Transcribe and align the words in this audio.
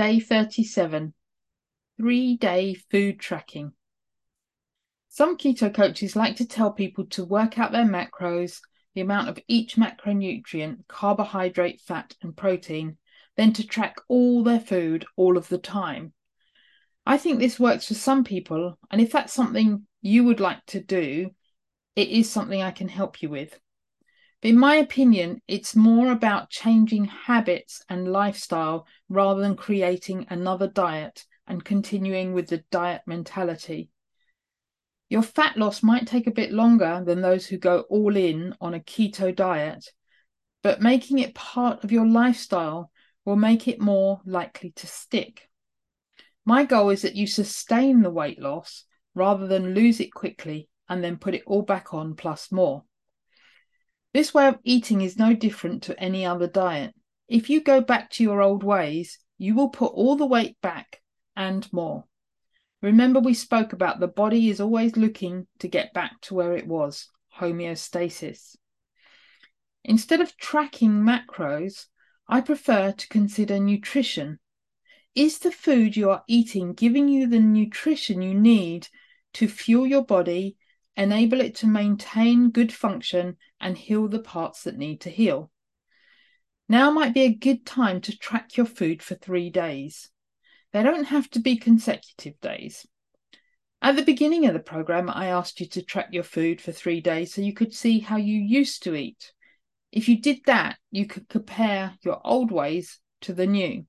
day 0.00 0.18
37 0.18 1.12
three 1.98 2.34
day 2.34 2.72
food 2.72 3.20
tracking. 3.20 3.70
Some 5.10 5.36
keto 5.36 5.74
coaches 5.74 6.16
like 6.16 6.36
to 6.36 6.48
tell 6.48 6.72
people 6.72 7.04
to 7.08 7.22
work 7.26 7.58
out 7.58 7.70
their 7.70 7.84
macros, 7.84 8.60
the 8.94 9.02
amount 9.02 9.28
of 9.28 9.38
each 9.46 9.76
macronutrient, 9.76 10.88
carbohydrate, 10.88 11.82
fat, 11.82 12.14
and 12.22 12.34
protein, 12.34 12.96
then 13.36 13.52
to 13.52 13.66
track 13.66 13.96
all 14.08 14.42
their 14.42 14.58
food 14.58 15.04
all 15.16 15.36
of 15.36 15.48
the 15.48 15.58
time. 15.58 16.14
I 17.04 17.18
think 17.18 17.38
this 17.38 17.60
works 17.60 17.86
for 17.86 17.92
some 17.92 18.24
people, 18.24 18.78
and 18.90 19.02
if 19.02 19.12
that's 19.12 19.34
something 19.34 19.86
you 20.00 20.24
would 20.24 20.40
like 20.40 20.64
to 20.68 20.80
do, 20.80 21.28
it 21.94 22.08
is 22.08 22.30
something 22.30 22.62
I 22.62 22.70
can 22.70 22.88
help 22.88 23.20
you 23.20 23.28
with. 23.28 23.60
In 24.42 24.58
my 24.58 24.76
opinion, 24.76 25.42
it's 25.46 25.76
more 25.76 26.10
about 26.10 26.48
changing 26.48 27.04
habits 27.04 27.84
and 27.90 28.10
lifestyle 28.10 28.86
rather 29.10 29.42
than 29.42 29.54
creating 29.54 30.26
another 30.30 30.66
diet 30.66 31.26
and 31.46 31.62
continuing 31.62 32.32
with 32.32 32.48
the 32.48 32.64
diet 32.70 33.02
mentality. 33.06 33.90
Your 35.10 35.22
fat 35.22 35.58
loss 35.58 35.82
might 35.82 36.06
take 36.06 36.26
a 36.26 36.32
bit 36.32 36.52
longer 36.52 37.02
than 37.04 37.20
those 37.20 37.46
who 37.46 37.58
go 37.58 37.80
all 37.90 38.16
in 38.16 38.54
on 38.62 38.72
a 38.72 38.80
keto 38.80 39.34
diet, 39.34 39.84
but 40.62 40.80
making 40.80 41.18
it 41.18 41.34
part 41.34 41.84
of 41.84 41.92
your 41.92 42.06
lifestyle 42.06 42.90
will 43.26 43.36
make 43.36 43.68
it 43.68 43.80
more 43.80 44.22
likely 44.24 44.70
to 44.76 44.86
stick. 44.86 45.50
My 46.46 46.64
goal 46.64 46.88
is 46.88 47.02
that 47.02 47.16
you 47.16 47.26
sustain 47.26 48.00
the 48.00 48.10
weight 48.10 48.40
loss 48.40 48.84
rather 49.14 49.46
than 49.46 49.74
lose 49.74 50.00
it 50.00 50.14
quickly 50.14 50.70
and 50.88 51.04
then 51.04 51.18
put 51.18 51.34
it 51.34 51.42
all 51.46 51.62
back 51.62 51.92
on 51.92 52.14
plus 52.14 52.50
more. 52.50 52.84
This 54.12 54.34
way 54.34 54.48
of 54.48 54.58
eating 54.64 55.02
is 55.02 55.18
no 55.18 55.34
different 55.34 55.84
to 55.84 55.98
any 56.00 56.26
other 56.26 56.48
diet. 56.48 56.94
If 57.28 57.48
you 57.48 57.62
go 57.62 57.80
back 57.80 58.10
to 58.10 58.24
your 58.24 58.42
old 58.42 58.64
ways, 58.64 59.18
you 59.38 59.54
will 59.54 59.68
put 59.68 59.92
all 59.92 60.16
the 60.16 60.26
weight 60.26 60.60
back 60.60 61.00
and 61.36 61.72
more. 61.72 62.04
Remember, 62.82 63.20
we 63.20 63.34
spoke 63.34 63.72
about 63.72 64.00
the 64.00 64.08
body 64.08 64.48
is 64.48 64.60
always 64.60 64.96
looking 64.96 65.46
to 65.60 65.68
get 65.68 65.92
back 65.92 66.20
to 66.22 66.34
where 66.34 66.56
it 66.56 66.66
was 66.66 67.08
homeostasis. 67.38 68.56
Instead 69.84 70.20
of 70.20 70.36
tracking 70.36 70.90
macros, 70.90 71.86
I 72.26 72.40
prefer 72.40 72.92
to 72.92 73.08
consider 73.08 73.58
nutrition. 73.58 74.38
Is 75.14 75.38
the 75.38 75.52
food 75.52 75.96
you 75.96 76.10
are 76.10 76.24
eating 76.28 76.72
giving 76.72 77.08
you 77.08 77.26
the 77.26 77.40
nutrition 77.40 78.22
you 78.22 78.34
need 78.34 78.88
to 79.34 79.48
fuel 79.48 79.86
your 79.86 80.04
body, 80.04 80.56
enable 81.00 81.40
it 81.40 81.56
to 81.56 81.66
maintain 81.66 82.50
good 82.50 82.72
function, 82.72 83.36
and 83.60 83.76
heal 83.76 84.06
the 84.06 84.20
parts 84.20 84.64
that 84.64 84.76
need 84.76 85.00
to 85.00 85.10
heal? 85.10 85.50
Now 86.68 86.90
might 86.90 87.14
be 87.14 87.22
a 87.22 87.34
good 87.34 87.64
time 87.64 88.00
to 88.02 88.16
track 88.16 88.56
your 88.56 88.66
food 88.66 89.02
for 89.02 89.14
three 89.14 89.50
days. 89.50 90.10
They 90.72 90.82
don't 90.82 91.04
have 91.04 91.28
to 91.30 91.40
be 91.40 91.56
consecutive 91.56 92.38
days. 92.40 92.86
At 93.82 93.96
the 93.96 94.02
beginning 94.02 94.46
of 94.46 94.52
the 94.52 94.60
program, 94.60 95.08
I 95.08 95.28
asked 95.28 95.58
you 95.58 95.66
to 95.68 95.82
track 95.82 96.08
your 96.12 96.22
food 96.22 96.60
for 96.60 96.70
three 96.70 97.00
days 97.00 97.32
so 97.32 97.40
you 97.40 97.54
could 97.54 97.74
see 97.74 98.00
how 98.00 98.18
you 98.18 98.38
used 98.38 98.82
to 98.82 98.94
eat. 98.94 99.32
If 99.90 100.08
you 100.08 100.20
did 100.20 100.40
that, 100.44 100.76
you 100.90 101.06
could 101.06 101.28
compare 101.28 101.94
your 102.02 102.20
old 102.24 102.52
ways 102.52 103.00
to 103.22 103.32
the 103.32 103.46
new. 103.46 103.86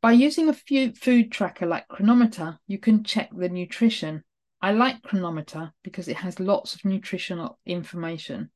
By 0.00 0.12
using 0.12 0.48
a 0.48 0.54
food 0.54 1.30
tracker 1.30 1.66
like 1.66 1.88
Cronometer, 1.88 2.58
you 2.66 2.78
can 2.78 3.04
check 3.04 3.30
the 3.36 3.48
nutrition. 3.48 4.24
I 4.64 4.70
like 4.70 5.02
Cronometer 5.02 5.72
because 5.82 6.06
it 6.06 6.18
has 6.18 6.38
lots 6.38 6.76
of 6.76 6.84
nutritional 6.84 7.58
information. 7.66 8.50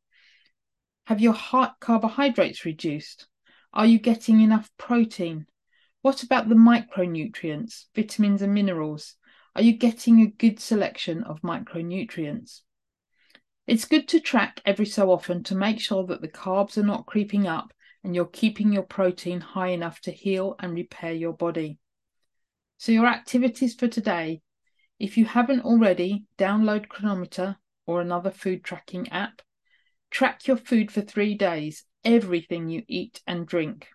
Have 1.07 1.21
your 1.21 1.33
heart 1.33 1.73
carbohydrates 1.81 2.65
reduced? 2.65 3.27
Are 3.73 3.87
you 3.87 3.99
getting 3.99 4.41
enough 4.41 4.71
protein? 4.79 5.47
What 6.03 6.23
about 6.23 6.49
the 6.49 6.55
micronutrients, 6.55 7.87
vitamins 7.93 8.41
and 8.41 8.55
minerals? 8.55 9.17
Are 9.57 9.63
you 9.63 9.73
getting 9.73 10.21
a 10.21 10.27
good 10.27 10.61
selection 10.61 11.25
of 11.25 11.41
micronutrients? 11.43 12.61
It's 13.67 13.85
good 13.85 14.07
to 14.09 14.21
track 14.21 14.61
every 14.65 14.87
so 14.87 15.11
often 15.11 15.43
to 15.45 15.57
make 15.57 15.81
sure 15.81 16.07
that 16.07 16.21
the 16.21 16.29
carbs 16.29 16.79
are 16.79 16.85
not 16.85 17.07
creeping 17.07 17.49
up 17.49 17.73
and 18.05 18.15
you're 18.15 18.27
keeping 18.27 18.73
your 18.73 18.85
protein 18.85 19.41
high 19.41 19.71
enough 19.71 20.01
to 20.03 20.13
heal 20.13 20.55
and 20.61 20.73
repair 20.73 21.13
your 21.13 21.33
body. 21.33 21.81
So, 22.79 22.93
your 22.93 23.07
activities 23.07 23.75
for 23.75 23.89
today 23.89 24.43
if 24.99 25.17
you 25.17 25.25
haven't 25.25 25.65
already, 25.65 26.25
download 26.39 26.89
Cronometer 26.89 27.57
or 27.87 28.01
another 28.01 28.31
food 28.31 28.65
tracking 28.65 29.09
app. 29.11 29.43
Track 30.11 30.47
your 30.47 30.57
food 30.57 30.91
for 30.91 31.01
three 31.01 31.35
days, 31.35 31.85
everything 32.05 32.69
you 32.69 32.83
eat 32.89 33.21
and 33.27 33.47
drink 33.47 33.89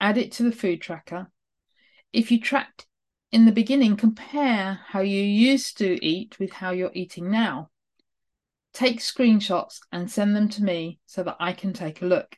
add 0.00 0.18
it 0.18 0.32
to 0.32 0.42
the 0.42 0.52
food 0.52 0.80
tracker. 0.80 1.30
If 2.12 2.30
you 2.30 2.40
tracked 2.40 2.86
in 3.30 3.44
the 3.44 3.52
beginning, 3.52 3.96
compare 3.96 4.80
how 4.86 5.00
you 5.00 5.22
used 5.22 5.78
to 5.78 6.04
eat 6.04 6.38
with 6.38 6.52
how 6.52 6.70
you're 6.70 6.92
eating 6.94 7.30
now. 7.30 7.70
Take 8.72 9.00
screenshots 9.00 9.80
and 9.92 10.10
send 10.10 10.36
them 10.36 10.48
to 10.50 10.62
me 10.62 11.00
so 11.06 11.22
that 11.24 11.36
I 11.40 11.52
can 11.52 11.72
take 11.72 12.00
a 12.00 12.06
look. 12.06 12.36